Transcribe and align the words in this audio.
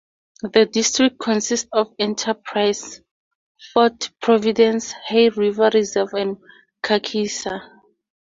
The 0.41 0.65
district 0.65 1.19
consists 1.19 1.69
of 1.71 1.93
Enterprise, 1.99 3.01
Fort 3.71 4.09
Providence, 4.19 4.93
Hay 5.09 5.29
River 5.29 5.69
Reserve 5.75 6.13
and 6.15 6.37
Kakisa. 6.83 7.61